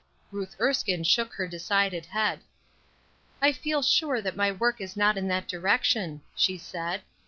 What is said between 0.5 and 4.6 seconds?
Erskine shook her decided head. "I feel sure that my